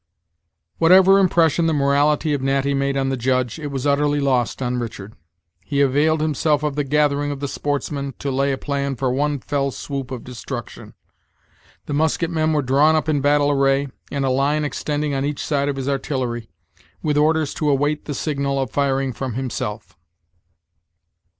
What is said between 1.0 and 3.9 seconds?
impression the morality of Natty made on the Judge, it was